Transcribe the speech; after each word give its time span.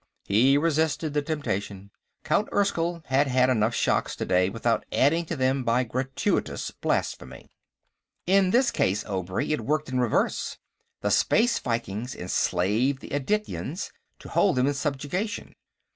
He 0.25 0.57
resisted 0.57 1.13
the 1.13 1.21
temptation. 1.21 1.91
Count 2.23 2.49
Erskyll 2.51 3.03
had 3.05 3.27
had 3.27 3.51
enough 3.51 3.75
shocks, 3.75 4.15
today, 4.15 4.49
without 4.49 4.83
adding 4.91 5.25
to 5.25 5.35
them 5.35 5.63
by 5.63 5.83
gratuitous 5.83 6.71
blasphemy. 6.71 7.51
"In 8.25 8.49
this 8.49 8.71
case, 8.71 9.03
Obray, 9.05 9.51
it 9.51 9.61
worked 9.61 9.89
in 9.89 9.99
reverse. 9.99 10.57
The 11.01 11.11
Space 11.11 11.59
Vikings 11.59 12.15
enslaved 12.15 12.99
the 13.01 13.09
Adityans 13.11 13.91
to 14.17 14.29
hold 14.29 14.55
them 14.55 14.65
in 14.65 14.73
subjugation. 14.73 15.53